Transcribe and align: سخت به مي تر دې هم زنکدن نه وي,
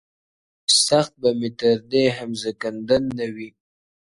سخت 0.85 1.13
به 1.21 1.29
مي 1.39 1.49
تر 1.59 1.77
دې 1.91 2.05
هم 2.17 2.29
زنکدن 2.41 3.03
نه 3.17 3.25
وي, 3.35 3.49